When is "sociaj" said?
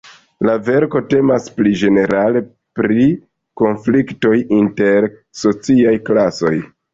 5.43-5.95